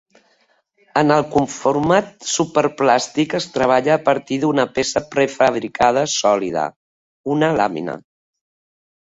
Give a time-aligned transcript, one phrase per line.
[1.01, 6.65] En el conformat superplàstic es treballa a partir d'una peça prefabricada sòlida:
[7.37, 8.01] una làmina.